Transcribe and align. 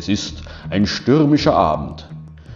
Es 0.00 0.08
ist 0.08 0.44
ein 0.70 0.86
stürmischer 0.86 1.54
Abend. 1.54 2.08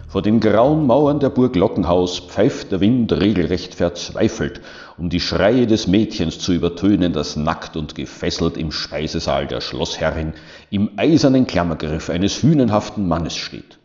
Vor 0.07 0.23
den 0.23 0.39
grauen 0.39 0.87
Mauern 0.87 1.19
der 1.19 1.29
Burg 1.29 1.55
Lockenhaus 1.55 2.17
pfeift 2.17 2.71
der 2.71 2.79
Wind 2.79 3.13
regelrecht 3.13 3.75
verzweifelt, 3.75 4.61
um 4.97 5.11
die 5.11 5.19
Schreie 5.19 5.67
des 5.67 5.85
Mädchens 5.85 6.39
zu 6.39 6.53
übertönen, 6.53 7.13
das 7.13 7.35
nackt 7.35 7.77
und 7.77 7.93
gefesselt 7.93 8.57
im 8.57 8.71
Speisesaal 8.71 9.45
der 9.45 9.61
Schlossherrin 9.61 10.33
im 10.71 10.89
eisernen 10.97 11.45
Klammergriff 11.45 12.09
eines 12.09 12.41
hünenhaften 12.41 13.07
Mannes 13.07 13.35
steht. 13.35 13.77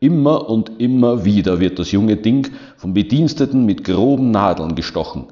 Immer 0.00 0.48
und 0.48 0.80
immer 0.80 1.26
wieder 1.26 1.60
wird 1.60 1.78
das 1.78 1.92
junge 1.92 2.16
Ding 2.16 2.48
vom 2.78 2.94
Bediensteten 2.94 3.66
mit 3.66 3.84
groben 3.84 4.30
Nadeln 4.30 4.74
gestochen, 4.74 5.26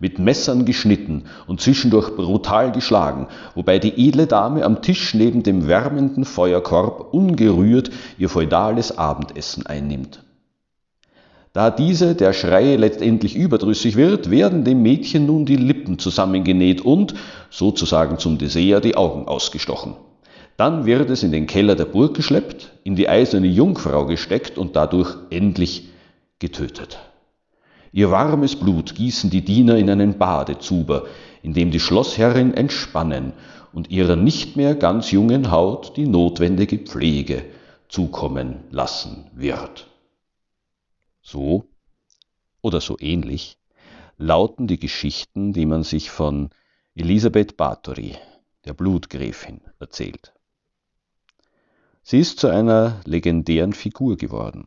mit 0.00 0.18
Messern 0.18 0.64
geschnitten 0.64 1.24
und 1.46 1.60
zwischendurch 1.60 2.14
brutal 2.16 2.72
geschlagen, 2.72 3.28
wobei 3.54 3.78
die 3.78 4.08
edle 4.08 4.26
Dame 4.26 4.64
am 4.64 4.82
Tisch 4.82 5.14
neben 5.14 5.42
dem 5.42 5.66
wärmenden 5.66 6.24
Feuerkorb 6.24 7.12
ungerührt 7.12 7.90
ihr 8.18 8.28
feudales 8.28 8.96
Abendessen 8.96 9.66
einnimmt. 9.66 10.22
Da 11.52 11.70
diese 11.70 12.14
der 12.14 12.34
Schreie 12.34 12.76
letztendlich 12.76 13.34
überdrüssig 13.34 13.96
wird, 13.96 14.30
werden 14.30 14.64
dem 14.64 14.82
Mädchen 14.82 15.26
nun 15.26 15.44
die 15.44 15.56
Lippen 15.56 15.98
zusammengenäht 15.98 16.82
und, 16.82 17.14
sozusagen 17.50 18.18
zum 18.18 18.38
Dessert, 18.38 18.84
die 18.84 18.96
Augen 18.96 19.26
ausgestochen. 19.26 19.94
Dann 20.56 20.86
wird 20.86 21.08
es 21.10 21.22
in 21.22 21.32
den 21.32 21.46
Keller 21.46 21.74
der 21.74 21.86
Burg 21.86 22.14
geschleppt, 22.14 22.72
in 22.84 22.96
die 22.96 23.08
eiserne 23.08 23.46
Jungfrau 23.46 24.06
gesteckt 24.06 24.58
und 24.58 24.76
dadurch 24.76 25.16
endlich 25.30 25.88
getötet. 26.38 26.98
Ihr 27.92 28.10
warmes 28.10 28.56
Blut 28.56 28.94
gießen 28.94 29.30
die 29.30 29.44
Diener 29.44 29.76
in 29.76 29.88
einen 29.90 30.18
Badezuber, 30.18 31.06
in 31.42 31.54
dem 31.54 31.70
die 31.70 31.80
Schlossherrin 31.80 32.54
entspannen 32.54 33.32
und 33.72 33.90
ihrer 33.90 34.16
nicht 34.16 34.56
mehr 34.56 34.74
ganz 34.74 35.10
jungen 35.10 35.50
Haut 35.50 35.96
die 35.96 36.06
notwendige 36.06 36.78
Pflege 36.78 37.44
zukommen 37.88 38.64
lassen 38.70 39.30
wird. 39.34 39.88
So 41.22 41.64
oder 42.60 42.80
so 42.80 42.96
ähnlich 42.98 43.58
lauten 44.18 44.66
die 44.66 44.78
Geschichten, 44.78 45.52
die 45.52 45.66
man 45.66 45.84
sich 45.84 46.10
von 46.10 46.50
Elisabeth 46.94 47.56
Bathory, 47.56 48.16
der 48.64 48.74
Blutgräfin, 48.74 49.60
erzählt. 49.78 50.32
Sie 52.02 52.18
ist 52.18 52.40
zu 52.40 52.48
einer 52.48 53.00
legendären 53.04 53.72
Figur 53.72 54.16
geworden. 54.16 54.66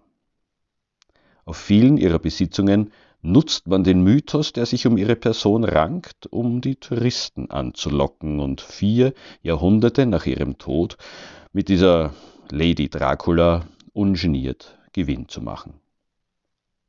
Auf 1.44 1.58
vielen 1.58 1.98
ihrer 1.98 2.20
Besitzungen 2.20 2.92
nutzt 3.22 3.68
man 3.68 3.84
den 3.84 4.02
Mythos, 4.04 4.54
der 4.54 4.66
sich 4.66 4.88
um 4.88 4.98
ihre 4.98 5.16
Person 5.16 5.64
rankt, 5.64 6.28
um 6.28 6.62
die 6.62 6.76
Touristen 6.76 7.50
anzulocken 7.52 8.40
und 8.40 8.62
vier 8.62 9.14
Jahrhunderte 9.42 10.06
nach 10.06 10.26
ihrem 10.26 10.58
Tod 10.58 10.98
mit 11.54 11.70
dieser 11.70 12.14
Lady 12.50 12.90
Dracula 12.90 13.68
ungeniert 13.94 14.78
Gewinn 14.94 15.28
zu 15.28 15.42
machen. 15.42 15.80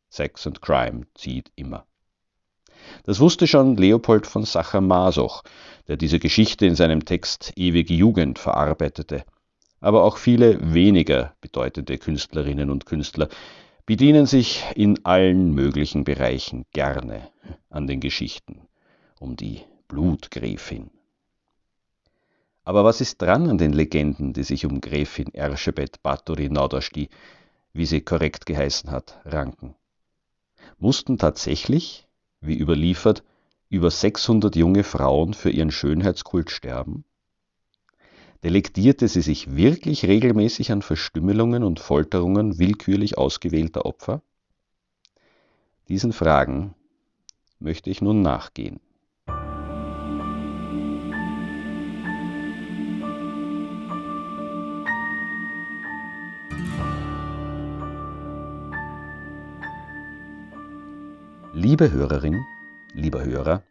Sex 0.09 0.47
and 0.47 0.61
Crime 0.61 1.07
zieht 1.15 1.51
immer. 1.57 1.87
Das 3.05 3.21
wusste 3.21 3.47
schon 3.47 3.77
Leopold 3.77 4.27
von 4.27 4.45
Sacher-Masoch, 4.45 5.43
der 5.89 5.97
diese 5.97 6.19
Geschichte 6.19 6.67
in 6.67 6.75
seinem 6.75 7.05
Text 7.05 7.53
Ewige 7.57 7.95
Jugend 7.95 8.39
verarbeitete, 8.39 9.25
aber 9.81 10.05
auch 10.05 10.17
viele 10.17 10.75
weniger 10.75 11.35
bedeutende 11.41 11.99
Künstlerinnen 11.99 12.71
und 12.71 12.87
Künstler, 12.87 13.29
bedienen 13.87 14.27
sich 14.27 14.65
in 14.77 15.05
allen 15.05 15.53
möglichen 15.55 16.05
Bereichen 16.05 16.65
gerne 16.73 17.31
an 17.69 17.87
den 17.87 18.01
Geschichten 18.01 18.69
um 19.19 19.37
die 19.37 19.61
Blutgräfin. 19.89 20.91
Aber 22.65 22.85
was 22.85 23.01
ist 23.01 23.21
dran 23.21 23.49
an 23.49 23.59
den 23.59 23.73
Legenden, 23.73 24.33
die 24.33 24.45
sich 24.45 24.65
um 24.67 24.81
Gräfin 24.81 25.35
Erschebet 25.35 26.03
Bathory 26.03 26.49
Naudashti, 26.49 27.09
wie 27.73 27.87
sie 27.87 28.01
korrekt 28.01 28.47
geheißen 28.47 28.91
hat, 28.91 29.21
ranken? 29.25 29.75
Mussten 30.79 31.19
tatsächlich, 31.19 32.07
wie 32.41 32.59
überliefert, 32.59 33.25
über 33.69 33.91
600 33.91 34.55
junge 34.55 34.85
Frauen 34.85 35.35
für 35.35 35.51
ihren 35.51 35.73
Schönheitskult 35.73 36.51
sterben? 36.51 37.05
Delektierte 38.43 39.07
sie 39.07 39.23
sich 39.23 39.55
wirklich 39.55 40.05
regelmäßig 40.05 40.73
an 40.73 40.83
Verstümmelungen 40.83 41.63
und 41.63 41.79
Folterungen 41.79 42.59
willkürlich 42.59 43.17
ausgewählter 43.17 43.87
Opfer? 43.87 44.21
Diesen 45.89 46.13
Fragen 46.13 46.75
möchte 47.61 47.89
ich 47.89 48.03
nun 48.03 48.21
nachgehen. 48.21 48.81
Liebe 61.55 61.93
Hörerin, 61.93 62.45
lieber 62.93 63.25
Hörer, 63.25 63.63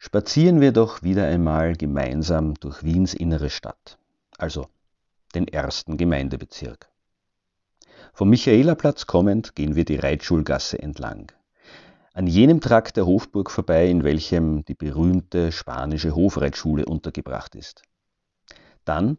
spazieren 0.00 0.62
wir 0.62 0.72
doch 0.72 1.02
wieder 1.02 1.26
einmal 1.26 1.74
gemeinsam 1.76 2.54
durch 2.54 2.82
Wiens 2.82 3.12
innere 3.12 3.50
Stadt, 3.50 3.98
also 4.38 4.66
den 5.34 5.46
ersten 5.46 5.98
Gemeindebezirk. 5.98 6.88
Vom 8.14 8.30
Michaelerplatz 8.30 9.06
kommend 9.06 9.54
gehen 9.54 9.76
wir 9.76 9.84
die 9.84 9.96
Reitschulgasse 9.96 10.78
entlang. 10.82 11.30
An 12.14 12.26
jenem 12.26 12.62
Trakt 12.62 12.96
der 12.96 13.04
Hofburg 13.04 13.50
vorbei, 13.50 13.88
in 13.88 14.02
welchem 14.02 14.64
die 14.64 14.74
berühmte 14.74 15.52
spanische 15.52 16.14
Hofreitschule 16.14 16.86
untergebracht 16.86 17.54
ist. 17.54 17.82
Dann 18.86 19.18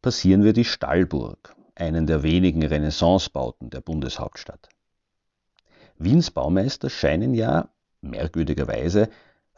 passieren 0.00 0.44
wir 0.44 0.52
die 0.52 0.64
Stallburg, 0.64 1.56
einen 1.74 2.06
der 2.06 2.22
wenigen 2.22 2.64
Renaissancebauten 2.64 3.68
der 3.68 3.80
Bundeshauptstadt. 3.80 4.68
Wiens 5.98 6.30
Baumeister 6.30 6.88
scheinen 6.88 7.34
ja, 7.34 7.68
merkwürdigerweise, 8.00 9.10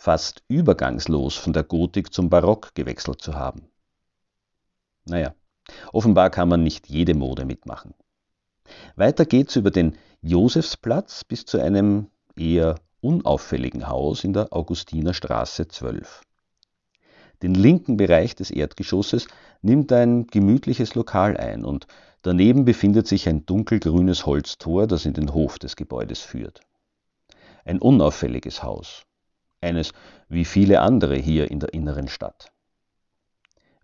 fast 0.03 0.43
übergangslos 0.49 1.37
von 1.37 1.53
der 1.53 1.63
Gotik 1.63 2.13
zum 2.13 2.29
Barock 2.29 2.75
gewechselt 2.75 3.23
zu 3.23 3.35
haben. 3.35 3.69
Naja, 5.05 5.33
offenbar 5.93 6.29
kann 6.31 6.49
man 6.49 6.65
nicht 6.65 6.89
jede 6.89 7.15
Mode 7.15 7.45
mitmachen. 7.45 7.95
Weiter 8.97 9.25
geht's 9.25 9.55
über 9.55 9.71
den 9.71 9.97
Josefsplatz 10.21 11.23
bis 11.23 11.45
zu 11.45 11.61
einem 11.61 12.09
eher 12.35 12.81
unauffälligen 13.01 13.87
Haus 13.87 14.25
in 14.25 14.33
der 14.33 14.53
Augustinerstraße 14.53 15.69
12. 15.69 16.23
Den 17.45 17.55
linken 17.55 17.97
Bereich 17.97 18.35
des 18.35 18.51
Erdgeschosses 18.51 19.29
nimmt 19.61 19.93
ein 19.93 20.27
gemütliches 20.27 20.97
Lokal 20.97 21.37
ein 21.37 21.65
und 21.65 21.87
daneben 22.23 22.65
befindet 22.65 23.07
sich 23.07 23.29
ein 23.29 23.47
dunkelgrünes 23.47 24.27
Holztor, 24.27 24.89
das 24.89 25.07
in 25.07 25.15
den 25.15 25.33
Hof 25.33 25.61
des 25.61 25.77
Gebäudes 25.77 26.23
führt. 26.23 26.61
Ein 27.65 27.79
unauffälliges 27.79 28.65
Haus, 28.65 29.07
eines 29.63 29.93
wie 30.29 30.45
viele 30.45 30.81
andere 30.81 31.17
hier 31.17 31.51
in 31.51 31.61
der 31.61 31.73
inneren 31.73 32.09
Stadt. 32.09 32.53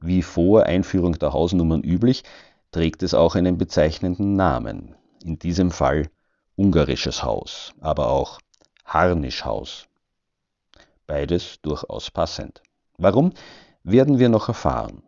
Wie 0.01 0.23
vor 0.23 0.65
Einführung 0.65 1.19
der 1.19 1.33
Hausnummern 1.33 1.83
üblich, 1.83 2.23
trägt 2.71 3.03
es 3.03 3.15
auch 3.15 3.35
einen 3.35 3.59
bezeichnenden 3.59 4.37
Namen, 4.37 4.95
in 5.25 5.39
diesem 5.39 5.71
Fall 5.71 6.11
ungarisches 6.57 7.23
Haus, 7.23 7.73
aber 7.81 8.11
auch 8.11 8.39
Harnischhaus. 8.85 9.87
Beides 11.07 11.61
durchaus 11.63 12.11
passend. 12.11 12.63
Warum, 12.99 13.33
werden 13.83 14.19
wir 14.19 14.29
noch 14.29 14.49
erfahren. 14.49 15.03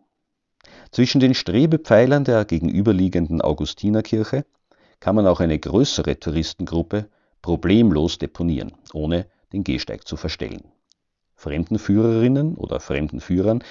Zwischen 0.91 1.19
den 1.19 1.33
Strebepfeilern 1.33 2.23
der 2.23 2.45
gegenüberliegenden 2.45 3.41
Augustinerkirche 3.41 4.45
kann 4.99 5.15
man 5.15 5.27
auch 5.27 5.39
eine 5.39 5.59
größere 5.59 6.19
Touristengruppe 6.19 7.09
problemlos 7.41 8.17
deponieren, 8.17 8.73
ohne 8.93 9.27
den 9.53 9.63
Gehsteig 9.63 10.07
zu 10.07 10.17
verstellen. 10.17 10.63
Fremdenführerinnen 11.35 12.55
oder 12.55 12.79
Fremdenführern 12.79 13.63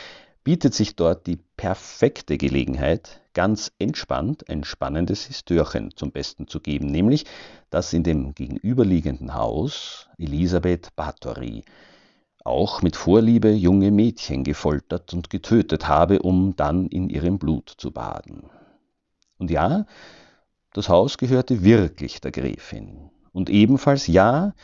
bietet 0.42 0.74
sich 0.74 0.96
dort 0.96 1.26
die 1.26 1.38
perfekte 1.56 2.38
Gelegenheit, 2.38 3.20
ganz 3.34 3.72
entspannt 3.78 4.48
ein 4.48 4.64
spannendes 4.64 5.26
Histörchen 5.26 5.94
zum 5.94 6.10
Besten 6.10 6.48
zu 6.48 6.60
geben, 6.60 6.86
nämlich, 6.86 7.26
dass 7.68 7.92
in 7.92 8.02
dem 8.02 8.34
gegenüberliegenden 8.34 9.34
Haus 9.34 10.08
Elisabeth 10.18 10.96
Bathory 10.96 11.64
auch 12.42 12.82
mit 12.82 12.96
Vorliebe 12.96 13.50
junge 13.50 13.90
Mädchen 13.90 14.44
gefoltert 14.44 15.12
und 15.12 15.30
getötet 15.30 15.88
habe, 15.88 16.20
um 16.20 16.56
dann 16.56 16.86
in 16.86 17.10
ihrem 17.10 17.38
Blut 17.38 17.68
zu 17.76 17.90
baden. 17.90 18.50
Und 19.38 19.50
ja, 19.50 19.86
das 20.72 20.88
Haus 20.88 21.18
gehörte 21.18 21.62
wirklich 21.62 22.20
der 22.20 22.30
Gräfin. 22.30 23.10
Und 23.32 23.50
ebenfalls 23.50 24.06
ja, 24.06 24.54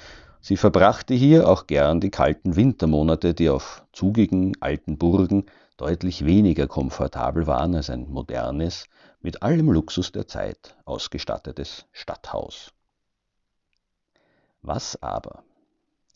sie 0.40 0.56
verbrachte 0.56 1.14
hier 1.14 1.48
auch 1.48 1.66
gern 1.66 2.00
die 2.00 2.10
kalten 2.10 2.56
Wintermonate, 2.56 3.34
die 3.34 3.48
auf 3.48 3.84
zugigen 3.92 4.56
alten 4.60 4.98
Burgen 4.98 5.46
deutlich 5.76 6.24
weniger 6.24 6.66
komfortabel 6.66 7.46
waren 7.46 7.74
als 7.74 7.90
ein 7.90 8.08
modernes, 8.08 8.86
mit 9.20 9.42
allem 9.42 9.70
Luxus 9.70 10.12
der 10.12 10.26
Zeit 10.26 10.76
ausgestattetes 10.84 11.86
Stadthaus. 11.92 12.72
Was 14.62 15.00
aber 15.02 15.42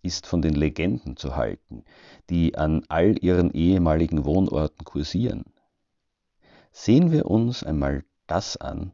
ist 0.02 0.26
von 0.26 0.42
den 0.42 0.54
Legenden 0.54 1.16
zu 1.16 1.36
halten, 1.36 1.84
die 2.30 2.56
an 2.56 2.84
all 2.88 3.22
ihren 3.22 3.50
ehemaligen 3.52 4.24
Wohnorten 4.24 4.84
kursieren? 4.84 5.44
Sehen 6.72 7.10
wir 7.12 7.26
uns 7.26 7.62
einmal 7.64 8.04
das 8.26 8.56
an, 8.56 8.92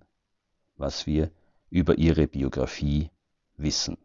was 0.76 1.06
wir 1.06 1.30
über 1.70 1.98
ihre 1.98 2.26
Biografie 2.26 3.10
wissen. 3.56 3.98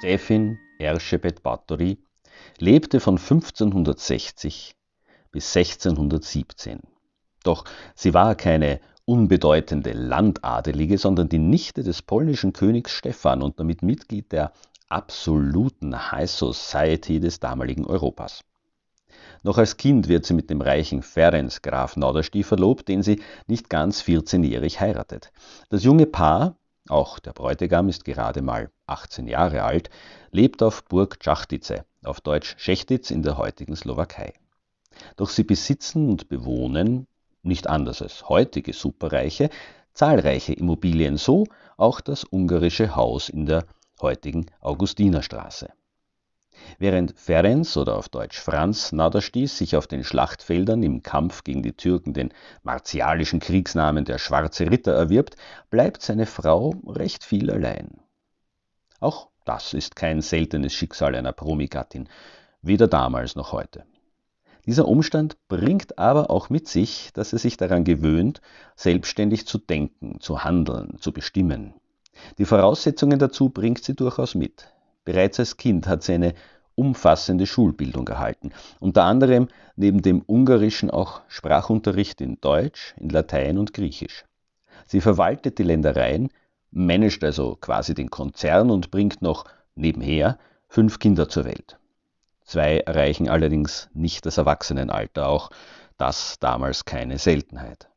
Gräfin 0.00 0.58
Erschebet 0.78 1.42
Bathory 1.42 1.98
lebte 2.58 3.00
von 3.00 3.18
1560 3.18 4.74
bis 5.30 5.54
1617. 5.54 6.80
Doch 7.42 7.64
sie 7.94 8.14
war 8.14 8.34
keine 8.34 8.80
unbedeutende 9.04 9.92
Landadelige, 9.92 10.96
sondern 10.96 11.28
die 11.28 11.38
Nichte 11.38 11.82
des 11.82 12.00
polnischen 12.00 12.54
Königs 12.54 12.92
Stephan 12.92 13.42
und 13.42 13.60
damit 13.60 13.82
Mitglied 13.82 14.32
der 14.32 14.52
absoluten 14.88 16.10
High 16.10 16.30
Society 16.30 17.20
des 17.20 17.38
damaligen 17.38 17.84
Europas. 17.84 18.42
Noch 19.42 19.58
als 19.58 19.76
Kind 19.76 20.08
wird 20.08 20.24
sie 20.24 20.34
mit 20.34 20.48
dem 20.48 20.62
reichen 20.62 21.02
Ferenc 21.02 21.62
Graf 21.62 21.96
Norderstief 21.96 22.46
verlobt, 22.46 22.88
den 22.88 23.02
sie 23.02 23.20
nicht 23.46 23.68
ganz 23.68 24.00
14-jährig 24.00 24.80
heiratet. 24.80 25.30
Das 25.68 25.84
junge 25.84 26.06
Paar 26.06 26.56
auch 26.88 27.18
der 27.18 27.32
Bräutigam 27.32 27.88
ist 27.88 28.04
gerade 28.04 28.42
mal 28.42 28.70
18 28.86 29.26
Jahre 29.26 29.62
alt, 29.62 29.90
lebt 30.30 30.62
auf 30.62 30.84
Burg 30.84 31.20
Czachtice, 31.20 31.84
auf 32.04 32.20
Deutsch 32.20 32.54
Schechtitz 32.58 33.10
in 33.10 33.22
der 33.22 33.36
heutigen 33.38 33.76
Slowakei. 33.76 34.32
Doch 35.16 35.30
sie 35.30 35.44
besitzen 35.44 36.08
und 36.08 36.28
bewohnen, 36.28 37.06
nicht 37.42 37.68
anders 37.68 38.02
als 38.02 38.28
heutige 38.28 38.72
Superreiche, 38.72 39.50
zahlreiche 39.94 40.52
Immobilien, 40.52 41.16
so 41.16 41.46
auch 41.76 42.00
das 42.00 42.24
ungarische 42.30 42.96
Haus 42.96 43.28
in 43.28 43.46
der 43.46 43.64
heutigen 44.00 44.46
Augustinerstraße. 44.60 45.70
Während 46.78 47.18
Ferenc 47.18 47.76
oder 47.76 47.96
auf 47.96 48.08
Deutsch 48.08 48.38
Franz 48.38 48.92
Naderstieß 48.92 49.58
sich 49.58 49.76
auf 49.76 49.86
den 49.86 50.04
Schlachtfeldern 50.04 50.82
im 50.82 51.02
Kampf 51.02 51.44
gegen 51.44 51.62
die 51.62 51.72
Türken 51.72 52.14
den 52.14 52.32
martialischen 52.62 53.40
Kriegsnamen 53.40 54.04
der 54.04 54.18
Schwarze 54.18 54.70
Ritter 54.70 54.92
erwirbt, 54.92 55.36
bleibt 55.70 56.02
seine 56.02 56.26
Frau 56.26 56.74
recht 56.86 57.24
viel 57.24 57.50
allein. 57.50 58.00
Auch 59.00 59.28
das 59.44 59.74
ist 59.74 59.96
kein 59.96 60.20
seltenes 60.20 60.72
Schicksal 60.72 61.14
einer 61.14 61.32
Promigattin, 61.32 62.08
weder 62.62 62.88
damals 62.88 63.36
noch 63.36 63.52
heute. 63.52 63.84
Dieser 64.66 64.86
Umstand 64.86 65.36
bringt 65.48 65.98
aber 65.98 66.30
auch 66.30 66.50
mit 66.50 66.68
sich, 66.68 67.10
dass 67.14 67.32
er 67.32 67.38
sich 67.38 67.56
daran 67.56 67.84
gewöhnt, 67.84 68.40
selbstständig 68.76 69.46
zu 69.46 69.58
denken, 69.58 70.20
zu 70.20 70.44
handeln, 70.44 70.98
zu 71.00 71.12
bestimmen. 71.12 71.74
Die 72.38 72.44
Voraussetzungen 72.44 73.18
dazu 73.18 73.48
bringt 73.48 73.82
sie 73.82 73.94
durchaus 73.94 74.34
mit. 74.34 74.72
Bereits 75.04 75.38
als 75.38 75.56
Kind 75.56 75.86
hat 75.86 76.02
sie 76.02 76.14
eine 76.14 76.34
umfassende 76.74 77.46
Schulbildung 77.46 78.08
erhalten, 78.08 78.52
unter 78.78 79.04
anderem 79.04 79.48
neben 79.76 80.02
dem 80.02 80.22
Ungarischen 80.26 80.90
auch 80.90 81.20
Sprachunterricht 81.28 82.20
in 82.20 82.40
Deutsch, 82.40 82.94
in 82.98 83.10
Latein 83.10 83.58
und 83.58 83.74
Griechisch. 83.74 84.24
Sie 84.86 85.00
verwaltet 85.00 85.58
die 85.58 85.62
Ländereien, 85.62 86.30
managt 86.70 87.22
also 87.24 87.56
quasi 87.60 87.94
den 87.94 88.10
Konzern 88.10 88.70
und 88.70 88.90
bringt 88.90 89.22
noch 89.22 89.44
nebenher 89.74 90.38
fünf 90.68 90.98
Kinder 90.98 91.28
zur 91.28 91.44
Welt. 91.44 91.78
Zwei 92.44 92.78
erreichen 92.78 93.28
allerdings 93.28 93.88
nicht 93.92 94.26
das 94.26 94.38
Erwachsenenalter, 94.38 95.28
auch 95.28 95.50
das 95.96 96.38
damals 96.40 96.84
keine 96.84 97.18
Seltenheit. 97.18 97.88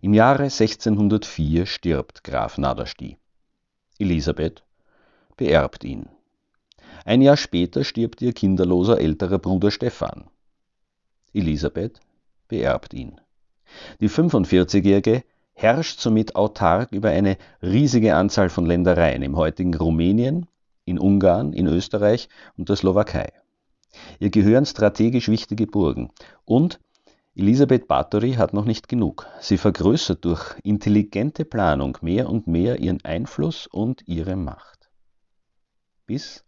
Im 0.00 0.14
Jahre 0.14 0.44
1604 0.44 1.66
stirbt 1.66 2.24
Graf 2.24 2.58
Nadersti. 2.58 3.18
Elisabeth 3.98 4.65
beerbt 5.36 5.84
ihn. 5.84 6.08
Ein 7.04 7.22
Jahr 7.22 7.36
später 7.36 7.84
stirbt 7.84 8.20
ihr 8.22 8.32
kinderloser 8.32 9.00
älterer 9.00 9.38
Bruder 9.38 9.70
Stephan. 9.70 10.24
Elisabeth 11.32 12.00
beerbt 12.48 12.94
ihn. 12.94 13.20
Die 14.00 14.08
45-Jährige 14.08 15.22
herrscht 15.54 16.00
somit 16.00 16.36
autark 16.36 16.92
über 16.92 17.10
eine 17.10 17.36
riesige 17.62 18.14
Anzahl 18.14 18.48
von 18.48 18.66
Ländereien 18.66 19.22
im 19.22 19.36
heutigen 19.36 19.74
Rumänien, 19.74 20.46
in 20.84 20.98
Ungarn, 20.98 21.52
in 21.52 21.66
Österreich 21.66 22.28
und 22.56 22.68
der 22.68 22.76
Slowakei. 22.76 23.32
Ihr 24.18 24.30
gehören 24.30 24.66
strategisch 24.66 25.28
wichtige 25.28 25.66
Burgen 25.66 26.10
und 26.44 26.80
Elisabeth 27.34 27.86
Bathory 27.86 28.32
hat 28.34 28.54
noch 28.54 28.64
nicht 28.64 28.88
genug. 28.88 29.26
Sie 29.40 29.58
vergrößert 29.58 30.24
durch 30.24 30.54
intelligente 30.62 31.44
Planung 31.44 31.98
mehr 32.00 32.30
und 32.30 32.46
mehr 32.46 32.78
ihren 32.78 33.04
Einfluss 33.04 33.66
und 33.66 34.02
ihre 34.06 34.36
Macht. 34.36 34.75
Bis 36.06 36.44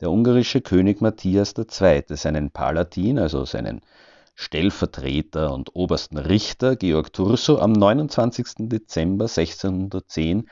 der 0.00 0.10
ungarische 0.10 0.60
König 0.60 1.00
Matthias 1.00 1.54
II. 1.56 2.04
seinen 2.10 2.50
Palatin, 2.50 3.18
also 3.18 3.44
seinen 3.44 3.80
Stellvertreter 4.34 5.52
und 5.52 5.74
obersten 5.74 6.18
Richter 6.18 6.76
Georg 6.76 7.12
Turso 7.12 7.58
am 7.58 7.72
29. 7.72 8.68
Dezember 8.68 9.24
1610 9.24 10.48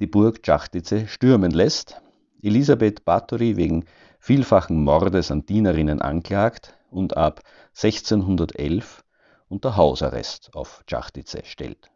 die 0.00 0.06
Burg 0.06 0.42
Czachtice 0.42 1.06
stürmen 1.08 1.50
lässt, 1.50 2.00
Elisabeth 2.42 3.04
Bathory 3.04 3.56
wegen 3.56 3.84
vielfachen 4.20 4.82
Mordes 4.82 5.30
an 5.30 5.44
Dienerinnen 5.44 6.00
anklagt 6.00 6.74
und 6.90 7.16
ab 7.16 7.42
1611 7.74 9.04
unter 9.48 9.76
Hausarrest 9.76 10.50
auf 10.54 10.82
Czachtice 10.86 11.42
stellt. 11.44 11.90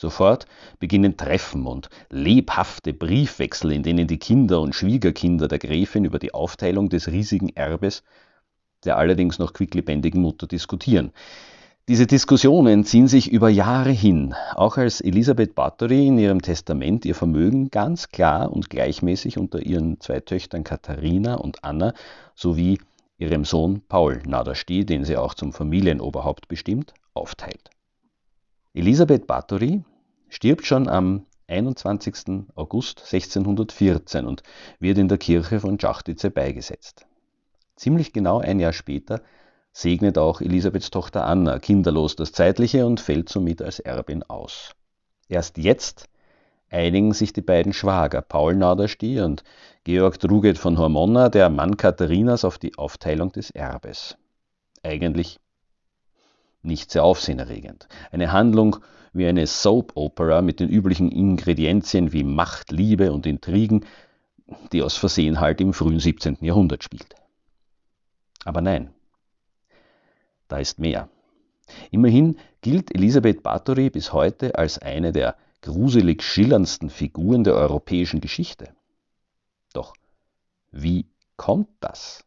Sofort 0.00 0.46
beginnen 0.78 1.16
Treffen 1.16 1.66
und 1.66 1.90
lebhafte 2.08 2.94
Briefwechsel, 2.94 3.72
in 3.72 3.82
denen 3.82 4.06
die 4.06 4.18
Kinder 4.18 4.60
und 4.60 4.74
Schwiegerkinder 4.74 5.46
der 5.46 5.58
Gräfin 5.58 6.04
über 6.04 6.18
die 6.18 6.32
Aufteilung 6.32 6.88
des 6.88 7.08
riesigen 7.08 7.50
Erbes 7.50 8.02
der 8.84 8.96
allerdings 8.96 9.38
noch 9.38 9.52
quicklebendigen 9.52 10.20
Mutter 10.20 10.46
diskutieren. 10.46 11.12
Diese 11.88 12.06
Diskussionen 12.06 12.84
ziehen 12.84 13.08
sich 13.08 13.30
über 13.30 13.48
Jahre 13.48 13.90
hin, 13.90 14.34
auch 14.54 14.76
als 14.76 15.00
Elisabeth 15.00 15.54
Bathory 15.54 16.06
in 16.06 16.18
ihrem 16.18 16.40
Testament 16.40 17.04
ihr 17.04 17.14
Vermögen 17.14 17.70
ganz 17.70 18.08
klar 18.10 18.52
und 18.52 18.70
gleichmäßig 18.70 19.38
unter 19.38 19.60
ihren 19.60 19.98
zwei 20.00 20.20
Töchtern 20.20 20.62
Katharina 20.62 21.34
und 21.34 21.64
Anna 21.64 21.94
sowie 22.34 22.78
ihrem 23.18 23.44
Sohn 23.44 23.82
Paul 23.88 24.22
Nadersti, 24.24 24.86
den 24.86 25.04
sie 25.04 25.16
auch 25.16 25.34
zum 25.34 25.52
Familienoberhaupt 25.52 26.48
bestimmt, 26.48 26.94
aufteilt. 27.12 27.70
Elisabeth 28.72 29.26
Bathory 29.26 29.82
stirbt 30.30 30.64
schon 30.64 30.88
am 30.88 31.26
21. 31.48 32.46
August 32.54 33.00
1614 33.00 34.24
und 34.24 34.42
wird 34.78 34.98
in 34.98 35.08
der 35.08 35.18
Kirche 35.18 35.60
von 35.60 35.78
Schachtice 35.78 36.30
beigesetzt. 36.32 37.04
Ziemlich 37.76 38.12
genau 38.12 38.38
ein 38.38 38.60
Jahr 38.60 38.72
später 38.72 39.20
segnet 39.72 40.16
auch 40.16 40.40
Elisabeths 40.40 40.90
Tochter 40.90 41.26
Anna 41.26 41.58
kinderlos 41.58 42.16
das 42.16 42.32
Zeitliche 42.32 42.86
und 42.86 43.00
fällt 43.00 43.28
somit 43.28 43.62
als 43.62 43.80
Erbin 43.80 44.22
aus. 44.22 44.72
Erst 45.28 45.58
jetzt, 45.58 46.08
einigen 46.70 47.12
sich 47.12 47.32
die 47.32 47.40
beiden 47.40 47.72
Schwager, 47.72 48.20
Paul 48.22 48.54
Naderstier 48.54 49.24
und 49.24 49.42
Georg 49.84 50.18
Druget 50.18 50.58
von 50.58 50.78
Hormonna, 50.78 51.28
der 51.28 51.50
Mann 51.50 51.76
Katharinas, 51.76 52.44
auf 52.44 52.58
die 52.58 52.76
Aufteilung 52.78 53.32
des 53.32 53.50
Erbes. 53.50 54.16
Eigentlich 54.82 55.40
nicht 56.62 56.90
sehr 56.90 57.04
aufsehenerregend. 57.04 57.88
Eine 58.12 58.32
Handlung 58.32 58.76
wie 59.12 59.26
eine 59.26 59.46
Soap-Opera 59.46 60.42
mit 60.42 60.60
den 60.60 60.68
üblichen 60.68 61.10
Ingredienzien 61.10 62.12
wie 62.12 62.24
Macht, 62.24 62.70
Liebe 62.70 63.12
und 63.12 63.26
Intrigen, 63.26 63.84
die 64.72 64.82
aus 64.82 64.96
Versehen 64.96 65.40
halt 65.40 65.60
im 65.60 65.72
frühen 65.72 66.00
17. 66.00 66.38
Jahrhundert 66.40 66.84
spielt. 66.84 67.14
Aber 68.44 68.60
nein, 68.60 68.90
da 70.48 70.58
ist 70.58 70.78
mehr. 70.78 71.08
Immerhin 71.90 72.38
gilt 72.62 72.94
Elisabeth 72.94 73.42
Bathory 73.42 73.90
bis 73.90 74.12
heute 74.12 74.56
als 74.56 74.78
eine 74.78 75.12
der 75.12 75.36
gruselig 75.62 76.22
schillerndsten 76.22 76.90
Figuren 76.90 77.44
der 77.44 77.54
europäischen 77.54 78.20
Geschichte. 78.20 78.74
Doch 79.72 79.94
wie 80.72 81.06
kommt 81.36 81.68
das? 81.80 82.24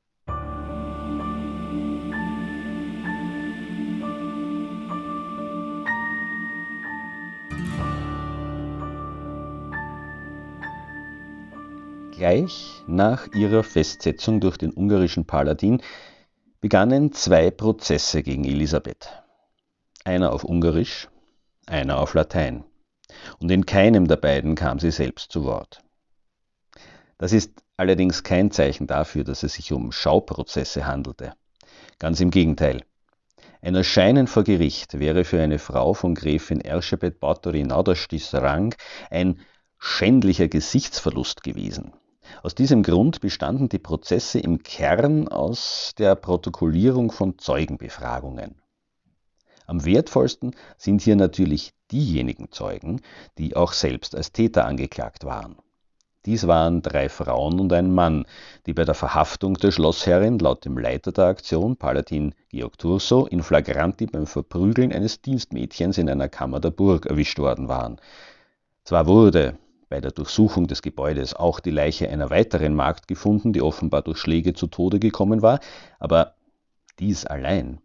Gleich 12.23 12.81
nach 12.87 13.27
ihrer 13.33 13.63
Festsetzung 13.63 14.39
durch 14.39 14.55
den 14.55 14.71
ungarischen 14.71 15.25
Paladin 15.25 15.81
begannen 16.61 17.11
zwei 17.11 17.51
Prozesse 17.51 18.23
gegen 18.23 18.45
Elisabeth. 18.45 19.11
Einer 20.05 20.31
auf 20.31 20.45
Ungarisch, 20.45 21.09
einer 21.65 21.99
auf 21.99 22.13
Latein. 22.13 22.63
Und 23.39 23.51
in 23.51 23.65
keinem 23.65 24.07
der 24.07 24.15
beiden 24.15 24.55
kam 24.55 24.79
sie 24.79 24.91
selbst 24.91 25.33
zu 25.33 25.43
Wort. 25.43 25.81
Das 27.17 27.33
ist 27.33 27.61
allerdings 27.75 28.23
kein 28.23 28.51
Zeichen 28.51 28.87
dafür, 28.87 29.25
dass 29.25 29.43
es 29.43 29.55
sich 29.55 29.73
um 29.73 29.91
Schauprozesse 29.91 30.87
handelte. 30.87 31.33
Ganz 31.99 32.21
im 32.21 32.31
Gegenteil. 32.31 32.85
Ein 33.61 33.75
Erscheinen 33.75 34.27
vor 34.27 34.45
Gericht 34.45 34.97
wäre 34.97 35.25
für 35.25 35.41
eine 35.41 35.59
Frau 35.59 35.93
von 35.93 36.15
Gräfin 36.15 36.61
Erschebet 36.61 37.19
Báthory 37.19 37.65
Naderstis 37.65 38.33
Rang 38.33 38.73
ein 39.09 39.41
schändlicher 39.77 40.47
Gesichtsverlust 40.47 41.43
gewesen. 41.43 41.91
Aus 42.41 42.55
diesem 42.55 42.83
Grund 42.83 43.21
bestanden 43.21 43.69
die 43.69 43.79
Prozesse 43.79 44.39
im 44.39 44.63
Kern 44.63 45.27
aus 45.27 45.93
der 45.97 46.15
Protokollierung 46.15 47.11
von 47.11 47.37
Zeugenbefragungen. 47.37 48.61
Am 49.65 49.85
wertvollsten 49.85 50.55
sind 50.77 51.01
hier 51.01 51.15
natürlich 51.15 51.73
diejenigen 51.91 52.51
Zeugen, 52.51 53.01
die 53.37 53.55
auch 53.55 53.73
selbst 53.73 54.15
als 54.15 54.31
Täter 54.31 54.65
angeklagt 54.65 55.23
waren. 55.23 55.57
Dies 56.25 56.47
waren 56.47 56.81
drei 56.81 57.09
Frauen 57.09 57.59
und 57.59 57.73
ein 57.73 57.93
Mann, 57.93 58.25
die 58.65 58.73
bei 58.73 58.85
der 58.85 58.95
Verhaftung 58.95 59.55
der 59.55 59.71
Schlossherrin 59.71 60.39
laut 60.39 60.63
dem 60.63 60.77
Leiter 60.77 61.11
der 61.11 61.25
Aktion, 61.25 61.75
Palatin 61.75 62.33
Georg 62.49 62.77
Turso, 62.77 63.25
in 63.25 63.43
flagranti 63.43 64.05
beim 64.05 64.25
Verprügeln 64.25 64.93
eines 64.93 65.21
Dienstmädchens 65.21 65.97
in 65.97 66.09
einer 66.09 66.29
Kammer 66.29 66.61
der 66.61 66.71
Burg 66.71 67.07
erwischt 67.07 67.39
worden 67.39 67.67
waren. 67.67 67.99
Zwar 68.85 69.07
wurde 69.07 69.57
bei 69.93 70.01
der 70.01 70.09
Durchsuchung 70.09 70.65
des 70.65 70.81
Gebäudes 70.81 71.35
auch 71.35 71.59
die 71.59 71.69
Leiche 71.69 72.09
einer 72.09 72.31
weiteren 72.31 72.73
Magd 72.73 73.07
gefunden, 73.07 73.53
die 73.53 73.61
offenbar 73.61 74.01
durch 74.01 74.17
Schläge 74.17 74.55
zu 74.55 74.65
Tode 74.65 74.99
gekommen 74.99 75.43
war, 75.43 75.59
aber 75.99 76.33
dies 76.97 77.27
allein 77.27 77.79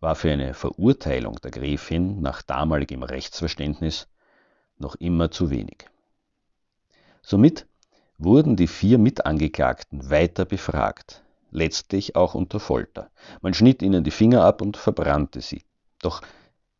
war 0.00 0.14
für 0.14 0.32
eine 0.32 0.54
Verurteilung 0.54 1.36
der 1.44 1.50
Gräfin 1.50 2.22
nach 2.22 2.40
damaligem 2.40 3.02
Rechtsverständnis 3.02 4.08
noch 4.78 4.94
immer 4.94 5.30
zu 5.30 5.50
wenig. 5.50 5.84
Somit 7.20 7.66
wurden 8.16 8.56
die 8.56 8.66
vier 8.66 8.96
Mitangeklagten 8.96 10.08
weiter 10.08 10.46
befragt, 10.46 11.22
letztlich 11.50 12.16
auch 12.16 12.34
unter 12.34 12.58
Folter. 12.58 13.10
Man 13.42 13.52
schnitt 13.52 13.82
ihnen 13.82 14.02
die 14.02 14.12
Finger 14.12 14.44
ab 14.44 14.62
und 14.62 14.78
verbrannte 14.78 15.42
sie. 15.42 15.62
Doch 16.00 16.22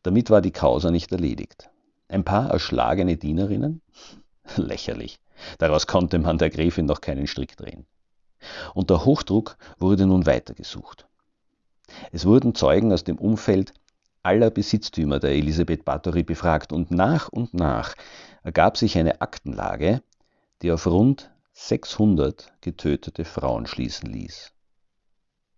damit 0.04 0.30
war 0.30 0.40
die 0.40 0.52
Causa 0.52 0.90
nicht 0.90 1.12
erledigt. 1.12 1.68
Ein 2.08 2.24
paar 2.24 2.48
erschlagene 2.48 3.18
Dienerinnen, 3.18 3.82
Lächerlich. 4.56 5.20
Daraus 5.58 5.86
konnte 5.86 6.18
man 6.18 6.38
der 6.38 6.50
Gräfin 6.50 6.86
noch 6.86 7.00
keinen 7.00 7.26
Strick 7.26 7.56
drehen. 7.56 7.86
Unter 8.74 9.04
Hochdruck 9.04 9.56
wurde 9.78 10.06
nun 10.06 10.26
weitergesucht. 10.26 11.06
Es 12.12 12.26
wurden 12.26 12.54
Zeugen 12.54 12.92
aus 12.92 13.04
dem 13.04 13.18
Umfeld 13.18 13.72
aller 14.22 14.50
Besitztümer 14.50 15.18
der 15.18 15.30
Elisabeth 15.30 15.84
Bathory 15.84 16.22
befragt 16.22 16.72
und 16.72 16.90
nach 16.90 17.28
und 17.28 17.54
nach 17.54 17.94
ergab 18.42 18.76
sich 18.76 18.98
eine 18.98 19.20
Aktenlage, 19.20 20.02
die 20.62 20.70
auf 20.70 20.86
rund 20.86 21.30
600 21.54 22.52
getötete 22.60 23.24
Frauen 23.24 23.66
schließen 23.66 24.10
ließ. 24.10 24.52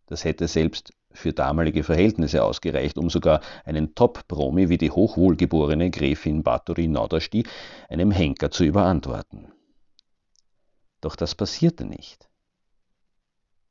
Das 0.07 0.25
hätte 0.25 0.49
selbst 0.49 0.93
für 1.13 1.33
damalige 1.33 1.83
Verhältnisse 1.83 2.45
ausgereicht, 2.45 2.99
um 2.99 3.11
sogar 3.11 3.41
einen 3.65 3.95
Top-Promi 3.95 4.69
wie 4.69 4.79
die 4.79 4.91
hochwohlgeborene 4.91 5.91
Gräfin 5.91 6.43
Bathory 6.43 6.89
Naudasti 6.89 7.45
einem 7.89 8.11
Henker 8.11 8.51
zu 8.51 8.65
überantworten. 8.65 9.49
Doch 11.01 11.17
das 11.17 11.35
passierte 11.35 11.85
nicht. 11.85 12.29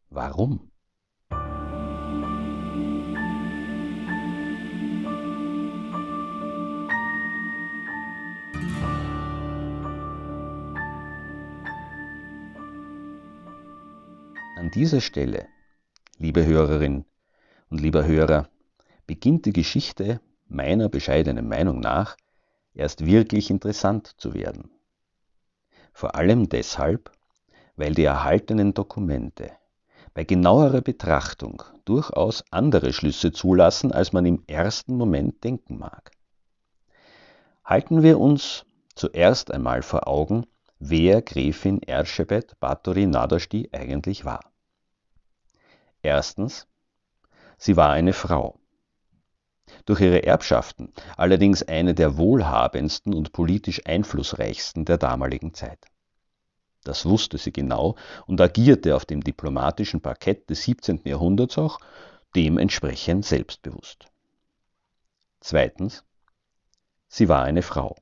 Warum? 0.10 0.72
An 14.58 14.72
dieser 14.74 15.00
Stelle, 15.00 15.48
liebe 16.17 16.46
Hörerin, 16.46 17.05
und 17.69 17.81
lieber 17.81 18.05
Hörer, 18.05 18.49
beginnt 19.07 19.45
die 19.45 19.53
Geschichte 19.53 20.21
meiner 20.47 20.89
bescheidenen 20.89 21.47
Meinung 21.47 21.79
nach 21.79 22.17
erst 22.73 23.05
wirklich 23.05 23.49
interessant 23.49 24.13
zu 24.17 24.33
werden. 24.33 24.71
Vor 25.93 26.15
allem 26.15 26.49
deshalb, 26.49 27.11
weil 27.75 27.93
die 27.93 28.03
erhaltenen 28.03 28.73
Dokumente 28.73 29.51
bei 30.13 30.23
genauerer 30.23 30.81
Betrachtung 30.81 31.63
durchaus 31.85 32.43
andere 32.51 32.93
Schlüsse 32.93 33.31
zulassen, 33.31 33.91
als 33.91 34.11
man 34.11 34.25
im 34.25 34.43
ersten 34.47 34.95
Moment 34.95 35.43
denken 35.43 35.77
mag. 35.77 36.11
Halten 37.63 38.01
wir 38.03 38.19
uns 38.19 38.65
zuerst 38.95 39.51
einmal 39.51 39.81
vor 39.81 40.07
Augen, 40.07 40.45
wer 40.79 41.21
Gräfin 41.21 41.81
Erschebet 41.83 42.59
Bathory 42.59 43.05
Nadersti 43.05 43.69
eigentlich 43.71 44.25
war. 44.25 44.39
Erstens 46.01 46.67
Sie 47.59 47.75
war 47.75 47.89
eine 47.91 48.13
Frau. 48.13 48.57
Durch 49.85 49.99
ihre 49.99 50.23
Erbschaften 50.23 50.93
allerdings 51.17 51.61
eine 51.61 51.93
der 51.93 52.17
wohlhabendsten 52.17 53.13
und 53.13 53.33
politisch 53.33 53.85
einflussreichsten 53.85 54.85
der 54.85 54.97
damaligen 54.97 55.53
Zeit. 55.53 55.79
Das 56.85 57.05
wusste 57.05 57.37
sie 57.37 57.51
genau 57.51 57.95
und 58.25 58.39
agierte 58.39 58.95
auf 58.95 59.05
dem 59.05 59.21
diplomatischen 59.21 59.99
Parkett 59.99 60.49
des 60.49 60.63
17. 60.63 61.01
Jahrhunderts 61.03 61.57
auch 61.57 61.79
dementsprechend 62.33 63.25
selbstbewusst. 63.25 64.05
Zweitens, 65.41 66.05
sie 67.09 67.27
war 67.27 67.43
eine 67.43 67.61
Frau. 67.61 67.97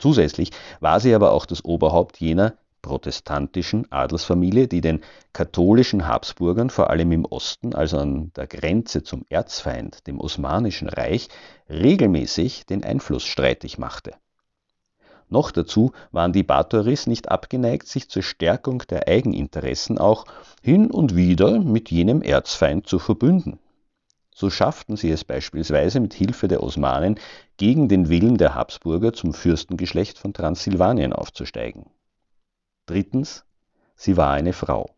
Zusätzlich 0.00 0.50
war 0.80 0.98
sie 0.98 1.14
aber 1.14 1.30
auch 1.30 1.46
das 1.46 1.64
Oberhaupt 1.64 2.18
jener 2.20 2.58
protestantischen 2.84 3.90
Adelsfamilie, 3.90 4.68
die 4.68 4.82
den 4.82 5.00
katholischen 5.32 6.06
Habsburgern 6.06 6.68
vor 6.68 6.90
allem 6.90 7.12
im 7.12 7.24
Osten, 7.24 7.74
also 7.74 7.96
an 7.98 8.30
der 8.36 8.46
Grenze 8.46 9.02
zum 9.02 9.24
Erzfeind, 9.30 10.06
dem 10.06 10.20
Osmanischen 10.20 10.88
Reich, 10.88 11.28
regelmäßig 11.70 12.66
den 12.66 12.84
Einfluss 12.84 13.24
streitig 13.24 13.78
machte. 13.78 14.12
Noch 15.30 15.50
dazu 15.50 15.92
waren 16.12 16.34
die 16.34 16.42
Bathoris 16.42 17.06
nicht 17.06 17.30
abgeneigt, 17.30 17.88
sich 17.88 18.10
zur 18.10 18.22
Stärkung 18.22 18.82
der 18.90 19.08
Eigeninteressen 19.08 19.96
auch 19.96 20.26
hin 20.60 20.90
und 20.90 21.16
wieder 21.16 21.58
mit 21.60 21.90
jenem 21.90 22.20
Erzfeind 22.20 22.86
zu 22.86 22.98
verbünden. 22.98 23.58
So 24.34 24.50
schafften 24.50 24.96
sie 24.96 25.10
es 25.10 25.24
beispielsweise 25.24 26.00
mit 26.00 26.12
Hilfe 26.12 26.48
der 26.48 26.62
Osmanen 26.62 27.18
gegen 27.56 27.88
den 27.88 28.10
Willen 28.10 28.36
der 28.36 28.54
Habsburger 28.54 29.14
zum 29.14 29.32
Fürstengeschlecht 29.32 30.18
von 30.18 30.34
Transsilvanien 30.34 31.14
aufzusteigen. 31.14 31.86
Drittens, 32.86 33.44
sie 33.96 34.16
war 34.16 34.32
eine 34.32 34.52
Frau. 34.52 34.94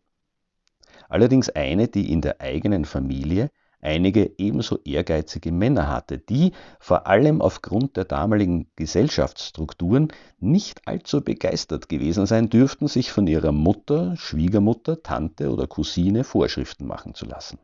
Allerdings 1.09 1.49
eine, 1.49 1.87
die 1.87 2.11
in 2.11 2.21
der 2.21 2.41
eigenen 2.41 2.85
Familie 2.85 3.49
einige 3.79 4.31
ebenso 4.37 4.79
ehrgeizige 4.83 5.51
Männer 5.51 5.87
hatte, 5.87 6.17
die 6.17 6.51
vor 6.79 7.07
allem 7.07 7.41
aufgrund 7.41 7.95
der 7.95 8.05
damaligen 8.05 8.69
Gesellschaftsstrukturen 8.75 10.09
nicht 10.39 10.87
allzu 10.87 11.21
begeistert 11.21 11.87
gewesen 11.87 12.25
sein 12.25 12.49
dürften, 12.49 12.87
sich 12.87 13.11
von 13.11 13.27
ihrer 13.27 13.51
Mutter, 13.51 14.15
Schwiegermutter, 14.17 15.03
Tante 15.03 15.51
oder 15.51 15.67
Cousine 15.67 16.23
Vorschriften 16.23 16.87
machen 16.87 17.13
zu 17.13 17.25
lassen. 17.25 17.59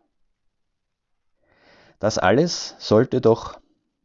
Das 2.00 2.18
alles 2.18 2.76
sollte 2.80 3.22
doch 3.22 3.60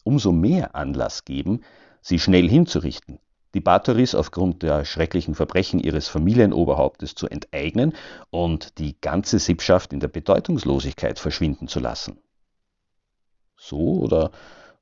umso 0.04 0.32
mehr 0.32 0.74
Anlass 0.74 1.24
geben, 1.24 1.62
sie 2.00 2.18
schnell 2.18 2.48
hinzurichten, 2.48 3.18
die 3.54 3.60
Bathoris 3.60 4.14
aufgrund 4.14 4.62
der 4.62 4.84
schrecklichen 4.84 5.34
Verbrechen 5.34 5.80
ihres 5.80 6.08
Familienoberhauptes 6.08 7.14
zu 7.14 7.28
enteignen 7.28 7.94
und 8.30 8.78
die 8.78 9.00
ganze 9.00 9.38
Sippschaft 9.38 9.92
in 9.92 10.00
der 10.00 10.08
Bedeutungslosigkeit 10.08 11.18
verschwinden 11.18 11.68
zu 11.68 11.80
lassen. 11.80 12.18
So 13.56 14.00
oder 14.00 14.30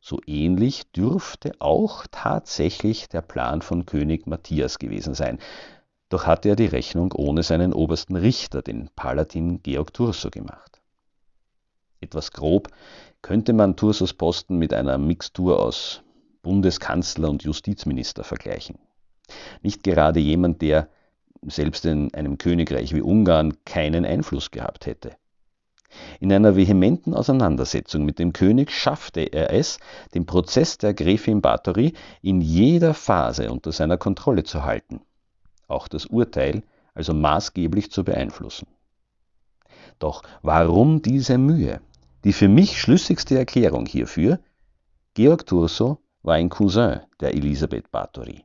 so 0.01 0.21
ähnlich 0.27 0.91
dürfte 0.93 1.53
auch 1.59 2.07
tatsächlich 2.11 3.09
der 3.09 3.23
Plan 3.23 3.63
von 3.63 3.87
König 3.87 4.27
Matthias 4.27 4.79
gewesen 4.79 5.15
sein, 5.15 5.39
doch 6.09 6.27
hatte 6.27 6.51
er 6.51 6.57
die 6.57 6.67
Rechnung 6.67 7.13
ohne 7.13 7.43
seinen 7.43 7.73
obersten 7.73 8.15
Richter, 8.15 8.63
den 8.63 8.89
Palatin 8.95 9.63
Georg 9.63 9.93
Thurso, 9.93 10.31
gemacht. 10.31 10.81
Etwas 12.01 12.31
grob 12.31 12.69
könnte 13.23 13.53
man 13.53 13.75
Thursos 13.75 14.13
Posten 14.13 14.59
mit 14.59 14.73
einer 14.73 14.99
Mixtur 14.99 15.61
aus 15.61 16.03
Bundeskanzler 16.47 17.29
und 17.29 17.43
Justizminister 17.43 18.23
vergleichen. 18.23 18.79
Nicht 19.62 19.83
gerade 19.83 20.21
jemand, 20.21 20.62
der 20.62 20.88
selbst 21.43 21.85
in 21.85 22.15
einem 22.15 22.38
Königreich 22.38 22.95
wie 22.95 23.03
Ungarn 23.03 23.55
keinen 23.65 24.05
Einfluss 24.05 24.53
gehabt 24.53 24.87
hätte. 24.87 25.17
In 26.21 26.33
einer 26.33 26.55
vehementen 26.55 27.15
Auseinandersetzung 27.15 28.05
mit 28.05 28.21
dem 28.21 28.33
König 28.33 28.71
schaffte 28.71 29.23
er 29.23 29.53
es, 29.53 29.81
den 30.15 30.25
Prozess 30.25 30.79
der 30.79 30.95
Gräfin 30.95 31.41
Bathory 31.41 31.95
in 32.23 32.41
jeder 32.41 32.95
Phase 32.95 33.50
unter 33.50 33.73
seiner 33.73 33.99
Kontrolle 33.99 34.45
zu 34.45 34.62
halten, 34.62 35.00
auch 35.67 35.88
das 35.88 36.07
Urteil 36.07 36.62
also 36.95 37.12
maßgeblich 37.12 37.91
zu 37.91 38.05
beeinflussen. 38.05 38.69
Doch 39.99 40.23
warum 40.43 41.03
diese 41.03 41.38
Mühe? 41.38 41.81
Die 42.23 42.33
für 42.33 42.49
mich 42.49 42.81
schlüssigste 42.81 43.37
Erklärung 43.37 43.87
hierfür, 43.87 44.38
Georg 45.15 45.45
Thurso 45.47 45.99
war 46.26 46.35
ein 46.35 46.49
Cousin 46.49 47.02
der 47.21 47.35
Elisabeth 47.35 47.92
Bathory. 47.92 48.45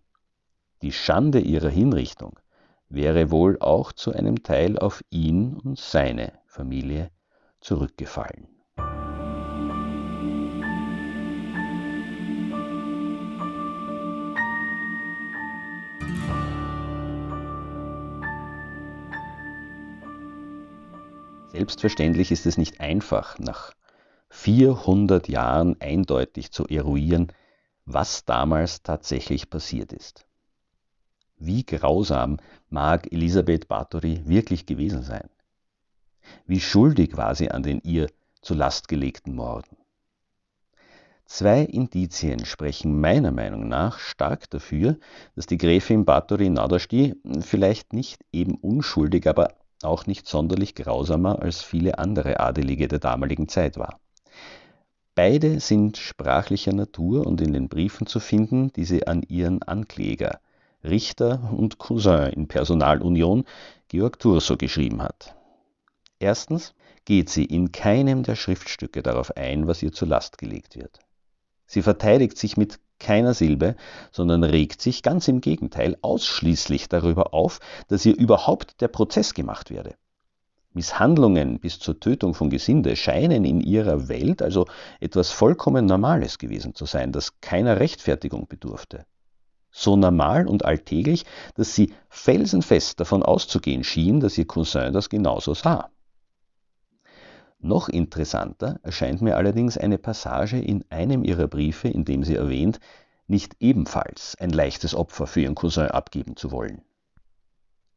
Die 0.83 0.91
Schande 0.91 1.39
ihrer 1.39 1.69
Hinrichtung 1.69 2.39
wäre 2.89 3.31
wohl 3.31 3.57
auch 3.59 3.91
zu 3.91 4.13
einem 4.13 4.43
Teil 4.43 4.77
auf 4.77 5.03
ihn 5.09 5.55
und 5.55 5.79
seine 5.79 6.31
Familie 6.45 7.09
zurückgefallen. 7.59 8.47
Selbstverständlich 21.47 22.31
ist 22.31 22.45
es 22.45 22.59
nicht 22.59 22.79
einfach, 22.79 23.39
nach 23.39 23.73
400 24.29 25.27
Jahren 25.27 25.81
eindeutig 25.81 26.51
zu 26.51 26.67
eruieren, 26.67 27.31
was 27.93 28.25
damals 28.25 28.83
tatsächlich 28.83 29.49
passiert 29.49 29.93
ist. 29.93 30.25
Wie 31.37 31.65
grausam 31.65 32.37
mag 32.69 33.11
Elisabeth 33.11 33.67
Bathory 33.67 34.21
wirklich 34.25 34.65
gewesen 34.65 35.01
sein? 35.01 35.29
Wie 36.45 36.59
schuldig 36.59 37.17
war 37.17 37.33
sie 37.35 37.49
an 37.49 37.63
den 37.63 37.81
ihr 37.81 38.07
zur 38.41 38.57
Last 38.57 38.87
gelegten 38.87 39.33
Morden? 39.35 39.77
Zwei 41.25 41.61
Indizien 41.61 42.45
sprechen 42.45 42.99
meiner 42.99 43.31
Meinung 43.31 43.69
nach 43.69 43.99
stark 43.99 44.49
dafür, 44.49 44.97
dass 45.35 45.45
die 45.45 45.57
Gräfin 45.57 46.03
Bathory 46.03 46.49
Nadasti 46.49 47.15
vielleicht 47.39 47.93
nicht 47.93 48.21
eben 48.33 48.55
unschuldig, 48.55 49.27
aber 49.27 49.55
auch 49.81 50.05
nicht 50.07 50.27
sonderlich 50.27 50.75
grausamer 50.75 51.41
als 51.41 51.63
viele 51.63 51.99
andere 51.99 52.39
Adelige 52.39 52.87
der 52.87 52.99
damaligen 52.99 53.47
Zeit 53.47 53.77
war. 53.77 53.99
Beide 55.23 55.59
sind 55.59 55.97
sprachlicher 55.97 56.73
Natur 56.73 57.27
und 57.27 57.41
in 57.41 57.53
den 57.53 57.69
Briefen 57.69 58.07
zu 58.07 58.19
finden, 58.19 58.73
die 58.73 58.85
sie 58.85 59.05
an 59.05 59.21
ihren 59.21 59.61
Ankläger, 59.61 60.39
Richter 60.83 61.53
und 61.55 61.77
Cousin 61.77 62.33
in 62.33 62.47
Personalunion, 62.47 63.43
Georg 63.87 64.17
Thurso, 64.17 64.57
geschrieben 64.57 65.03
hat. 65.03 65.35
Erstens 66.17 66.73
geht 67.05 67.29
sie 67.29 67.45
in 67.45 67.71
keinem 67.71 68.23
der 68.23 68.35
Schriftstücke 68.35 69.03
darauf 69.03 69.37
ein, 69.37 69.67
was 69.67 69.83
ihr 69.83 69.91
zur 69.91 70.07
Last 70.07 70.39
gelegt 70.39 70.75
wird. 70.75 70.97
Sie 71.67 71.83
verteidigt 71.83 72.39
sich 72.39 72.57
mit 72.57 72.79
keiner 72.97 73.35
Silbe, 73.35 73.75
sondern 74.11 74.43
regt 74.43 74.81
sich 74.81 75.03
ganz 75.03 75.27
im 75.27 75.39
Gegenteil 75.39 75.99
ausschließlich 76.01 76.89
darüber 76.89 77.35
auf, 77.35 77.59
dass 77.89 78.07
ihr 78.07 78.17
überhaupt 78.17 78.81
der 78.81 78.87
Prozess 78.87 79.35
gemacht 79.35 79.69
werde. 79.69 79.93
Misshandlungen 80.73 81.59
bis 81.59 81.79
zur 81.79 81.99
Tötung 81.99 82.33
von 82.33 82.49
Gesinde 82.49 82.95
scheinen 82.95 83.43
in 83.43 83.59
ihrer 83.59 84.07
Welt 84.07 84.41
also 84.41 84.67
etwas 84.99 85.31
vollkommen 85.31 85.85
Normales 85.85 86.37
gewesen 86.37 86.75
zu 86.75 86.85
sein, 86.85 87.11
das 87.11 87.41
keiner 87.41 87.79
Rechtfertigung 87.79 88.47
bedurfte. 88.47 89.05
So 89.71 89.95
normal 89.95 90.47
und 90.47 90.65
alltäglich, 90.65 91.25
dass 91.55 91.75
sie 91.75 91.93
felsenfest 92.09 92.99
davon 92.99 93.23
auszugehen 93.23 93.83
schien, 93.83 94.19
dass 94.19 94.37
ihr 94.37 94.47
Cousin 94.47 94.93
das 94.93 95.09
genauso 95.09 95.53
sah. 95.53 95.89
Noch 97.59 97.89
interessanter 97.89 98.79
erscheint 98.81 99.21
mir 99.21 99.37
allerdings 99.37 99.77
eine 99.77 99.97
Passage 99.97 100.57
in 100.57 100.83
einem 100.89 101.23
ihrer 101.23 101.47
Briefe, 101.47 101.89
in 101.89 102.05
dem 102.05 102.23
sie 102.23 102.35
erwähnt, 102.35 102.79
nicht 103.27 103.55
ebenfalls 103.59 104.35
ein 104.39 104.49
leichtes 104.49 104.95
Opfer 104.95 105.27
für 105.27 105.41
ihren 105.41 105.55
Cousin 105.55 105.87
abgeben 105.87 106.35
zu 106.35 106.51
wollen. 106.51 106.81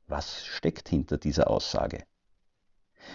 Was 0.06 0.44
steckt 0.44 0.88
hinter 0.88 1.18
dieser 1.18 1.48
Aussage? 1.50 2.04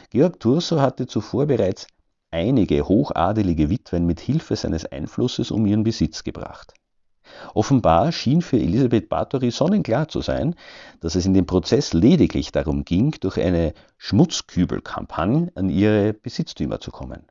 Georg 0.10 0.39
Thurso 0.39 0.82
hatte 0.82 1.08
zuvor 1.08 1.45
bereits 1.45 1.88
einige 2.32 2.88
hochadelige 2.88 3.69
Witwen 3.69 4.06
mit 4.06 4.19
Hilfe 4.19 4.56
seines 4.56 4.86
Einflusses 4.86 5.52
um 5.52 5.65
ihren 5.65 5.84
Besitz 5.84 6.23
gebracht. 6.23 6.73
Offenbar 7.54 8.12
schien 8.12 8.41
für 8.41 8.58
Elisabeth 8.58 9.10
Bathory 9.10 9.52
sonnenklar 9.52 10.08
zu 10.08 10.21
sein, 10.21 10.56
dass 10.99 11.15
es 11.15 11.25
in 11.25 11.34
dem 11.34 11.45
Prozess 11.45 11.93
lediglich 11.93 12.52
darum 12.52 12.86
ging, 12.86 13.12
durch 13.19 13.39
eine 13.39 13.73
Schmutzkübelkampagne 13.97 15.52
an 15.56 15.69
ihre 15.69 16.13
Besitztümer 16.13 16.80
zu 16.80 16.91
kommen. 16.91 17.28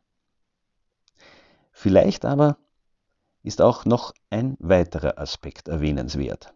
Vielleicht 1.72 2.24
aber 2.24 2.58
ist 3.42 3.62
auch 3.62 3.84
noch 3.84 4.12
ein 4.30 4.56
weiterer 4.58 5.18
Aspekt 5.18 5.68
erwähnenswert. 5.68 6.52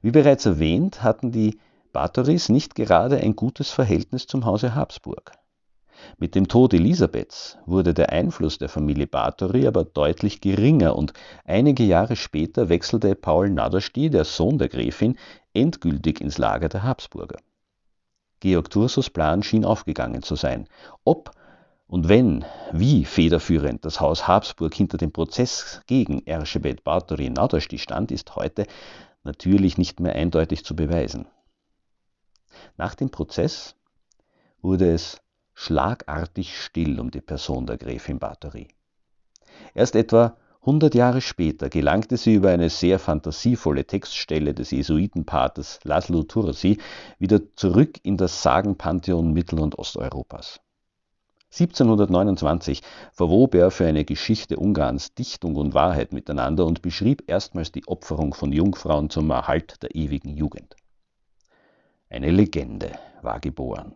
Wie 0.00 0.10
bereits 0.10 0.46
erwähnt, 0.46 1.02
hatten 1.02 1.32
die 1.32 1.58
Bathoris 1.92 2.48
nicht 2.48 2.74
gerade 2.74 3.18
ein 3.18 3.36
gutes 3.36 3.70
Verhältnis 3.70 4.26
zum 4.26 4.44
Hause 4.44 4.74
Habsburg. 4.74 5.32
Mit 6.18 6.34
dem 6.34 6.48
Tod 6.48 6.74
Elisabeths 6.74 7.58
wurde 7.66 7.94
der 7.94 8.10
Einfluss 8.10 8.58
der 8.58 8.68
Familie 8.68 9.06
Bathory 9.06 9.66
aber 9.66 9.84
deutlich 9.84 10.40
geringer 10.40 10.96
und 10.96 11.12
einige 11.44 11.84
Jahre 11.84 12.16
später 12.16 12.68
wechselte 12.68 13.14
Paul 13.14 13.50
Nadersti, 13.50 14.10
der 14.10 14.24
Sohn 14.24 14.58
der 14.58 14.68
Gräfin, 14.68 15.16
endgültig 15.52 16.20
ins 16.20 16.38
Lager 16.38 16.68
der 16.68 16.82
Habsburger. 16.82 17.36
Georg 18.40 18.70
Thursos 18.70 19.10
Plan 19.10 19.42
schien 19.42 19.64
aufgegangen 19.64 20.22
zu 20.22 20.34
sein. 20.34 20.68
Ob 21.04 21.30
und 21.86 22.08
wenn, 22.08 22.44
wie 22.72 23.04
federführend 23.04 23.84
das 23.84 24.00
Haus 24.00 24.26
Habsburg 24.26 24.74
hinter 24.74 24.96
dem 24.96 25.12
Prozess 25.12 25.82
gegen 25.86 26.26
Erschebet 26.26 26.84
Bathory 26.84 27.28
Nadersti 27.28 27.78
stand, 27.78 28.10
ist 28.10 28.34
heute 28.34 28.66
natürlich 29.24 29.76
nicht 29.76 30.00
mehr 30.00 30.14
eindeutig 30.14 30.64
zu 30.64 30.74
beweisen. 30.74 31.26
Nach 32.76 32.94
dem 32.94 33.10
Prozess 33.10 33.74
wurde 34.60 34.92
es 34.92 35.20
schlagartig 35.54 36.58
still 36.58 36.98
um 37.00 37.10
die 37.10 37.20
Person 37.20 37.66
der 37.66 37.78
Gräfin 37.78 38.18
Bathory. 38.18 38.68
Erst 39.74 39.96
etwa 39.96 40.36
100 40.62 40.94
Jahre 40.94 41.20
später 41.20 41.68
gelangte 41.68 42.16
sie 42.16 42.34
über 42.34 42.50
eine 42.50 42.70
sehr 42.70 43.00
fantasievolle 43.00 43.84
Textstelle 43.84 44.54
des 44.54 44.70
Jesuitenpaters 44.70 45.80
Laszlo 45.82 46.22
Tursi 46.22 46.78
wieder 47.18 47.40
zurück 47.56 47.98
in 48.04 48.16
das 48.16 48.42
Sagenpantheon 48.42 49.32
Mittel- 49.32 49.58
und 49.58 49.76
Osteuropas. 49.76 50.60
1729 51.50 52.80
verwob 53.12 53.54
er 53.56 53.70
für 53.70 53.86
eine 53.86 54.04
Geschichte 54.04 54.56
Ungarns 54.56 55.14
Dichtung 55.14 55.56
und 55.56 55.74
Wahrheit 55.74 56.12
miteinander 56.12 56.64
und 56.64 56.80
beschrieb 56.80 57.24
erstmals 57.26 57.72
die 57.72 57.86
Opferung 57.88 58.32
von 58.32 58.52
Jungfrauen 58.52 59.10
zum 59.10 59.28
Erhalt 59.30 59.82
der 59.82 59.94
ewigen 59.94 60.36
Jugend. 60.36 60.76
Eine 62.12 62.30
Legende 62.30 62.92
war 63.22 63.40
geboren. 63.40 63.94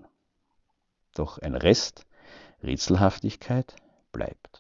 Doch 1.15 1.37
ein 1.37 1.55
Rest 1.55 2.07
Rätselhaftigkeit 2.63 3.77
bleibt. 4.11 4.59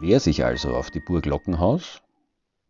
Wer 0.00 0.20
sich 0.20 0.42
also 0.42 0.74
auf 0.74 0.90
die 0.90 1.00
Burg 1.00 1.26
Lockenhaus, 1.26 2.00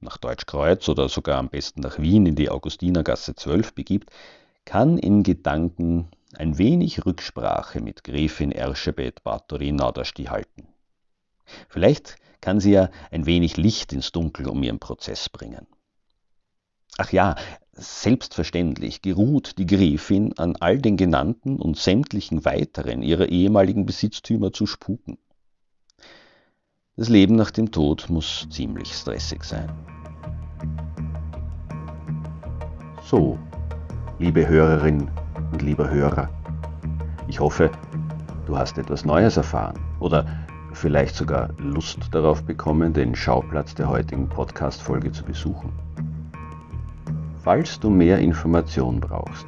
nach 0.00 0.16
Deutschkreuz 0.16 0.88
oder 0.88 1.08
sogar 1.08 1.38
am 1.38 1.50
besten 1.50 1.82
nach 1.82 2.00
Wien 2.00 2.26
in 2.26 2.34
die 2.34 2.50
Augustinergasse 2.50 3.36
12 3.36 3.74
begibt, 3.74 4.10
kann 4.64 4.98
in 4.98 5.22
Gedanken 5.22 6.08
ein 6.36 6.58
wenig 6.58 7.04
Rücksprache 7.04 7.80
mit 7.80 8.04
Gräfin 8.04 8.52
Erschebet 8.52 9.22
Bathory 9.22 9.72
Nadersti 9.72 10.24
halten. 10.24 10.68
Vielleicht 11.68 12.16
kann 12.40 12.60
sie 12.60 12.72
ja 12.72 12.90
ein 13.10 13.26
wenig 13.26 13.56
Licht 13.56 13.92
ins 13.92 14.12
Dunkel 14.12 14.48
um 14.48 14.62
ihren 14.62 14.78
Prozess 14.78 15.28
bringen. 15.28 15.66
Ach 16.98 17.10
ja, 17.12 17.36
Selbstverständlich 17.74 19.00
geruht 19.00 19.56
die 19.56 19.64
Gräfin 19.64 20.36
an 20.36 20.56
all 20.56 20.78
den 20.78 20.98
genannten 20.98 21.58
und 21.58 21.78
sämtlichen 21.78 22.44
weiteren 22.44 23.02
ihrer 23.02 23.30
ehemaligen 23.30 23.86
Besitztümer 23.86 24.52
zu 24.52 24.66
spuken. 24.66 25.16
Das 26.96 27.08
Leben 27.08 27.34
nach 27.34 27.50
dem 27.50 27.72
Tod 27.72 28.10
muss 28.10 28.46
ziemlich 28.50 28.92
stressig 28.92 29.42
sein. 29.42 29.72
So, 33.02 33.38
liebe 34.18 34.46
Hörerin 34.46 35.10
und 35.52 35.62
lieber 35.62 35.88
Hörer, 35.88 36.28
ich 37.28 37.38
hoffe, 37.38 37.70
du 38.46 38.56
hast 38.56 38.78
etwas 38.78 39.04
Neues 39.04 39.36
erfahren 39.36 39.78
oder 40.00 40.26
vielleicht 40.72 41.14
sogar 41.14 41.50
Lust 41.58 42.08
darauf 42.10 42.42
bekommen, 42.42 42.92
den 42.92 43.14
Schauplatz 43.14 43.74
der 43.74 43.88
heutigen 43.88 44.28
Podcast-Folge 44.28 45.12
zu 45.12 45.22
besuchen. 45.24 45.70
Falls 47.42 47.78
du 47.78 47.90
mehr 47.90 48.18
Informationen 48.18 49.00
brauchst, 49.00 49.46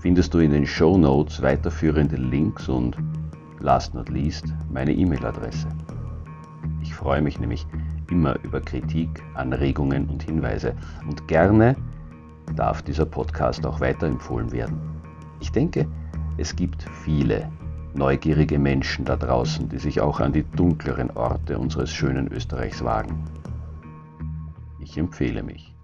findest 0.00 0.34
du 0.34 0.38
in 0.38 0.52
den 0.52 0.66
Show 0.66 0.98
Notes 0.98 1.42
weiterführende 1.42 2.16
Links 2.16 2.68
und, 2.68 2.96
last 3.60 3.94
not 3.94 4.08
least, 4.08 4.46
meine 4.70 4.92
E-Mail-Adresse. 4.92 5.68
Ich 6.82 6.94
freue 6.94 7.22
mich 7.22 7.40
nämlich 7.40 7.66
immer 8.10 8.36
über 8.42 8.60
Kritik, 8.60 9.22
Anregungen 9.34 10.08
und 10.08 10.22
Hinweise 10.22 10.74
und 11.08 11.26
gerne 11.28 11.76
darf 12.54 12.82
dieser 12.82 13.06
Podcast 13.06 13.66
auch 13.66 13.80
weiterempfohlen 13.80 14.52
werden. 14.52 14.95
Ich 15.40 15.52
denke, 15.52 15.86
es 16.38 16.56
gibt 16.56 16.82
viele 17.04 17.50
neugierige 17.94 18.58
Menschen 18.58 19.04
da 19.04 19.16
draußen, 19.16 19.68
die 19.68 19.78
sich 19.78 20.00
auch 20.00 20.20
an 20.20 20.32
die 20.32 20.44
dunkleren 20.44 21.10
Orte 21.12 21.58
unseres 21.58 21.90
schönen 21.90 22.28
Österreichs 22.32 22.82
wagen. 22.84 23.24
Ich 24.80 24.96
empfehle 24.98 25.42
mich. 25.42 25.75